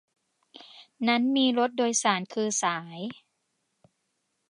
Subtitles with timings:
[1.07, 2.99] นั้นมีรถโดยสารคือสาย